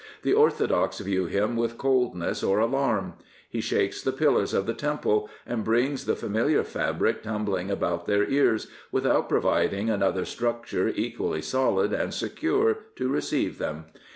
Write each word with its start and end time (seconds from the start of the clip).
The 0.23 0.33
orthodox 0.33 0.97
view 0.97 1.27
him 1.27 1.55
with 1.55 1.77
coldness 1.77 2.41
or 2.41 2.57
alarm. 2.57 3.13
He 3.47 3.61
shakes 3.61 4.01
the 4.01 4.11
pillars 4.11 4.51
of 4.51 4.65
the 4.65 4.73
temple 4.73 5.29
and 5.45 5.63
brings 5.63 6.05
the 6.05 6.15
familiar 6.15 6.63
fabric 6.63 7.21
tumbling 7.21 7.69
about 7.69 8.07
their 8.07 8.27
ears, 8.27 8.65
without 8.91 9.29
providing 9.29 9.91
another 9.91 10.25
stucture 10.25 10.87
equally 10.89 11.43
solid 11.43 11.93
and 11.93 12.15
secure 12.15 12.79
to 12.95 13.09
receive 13.09 13.59
them. 13.59 13.85